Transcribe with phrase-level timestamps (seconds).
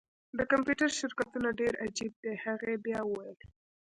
[0.37, 3.37] د کمپیوټر شرکتونه ډیر عجیب دي هغې بیا وویل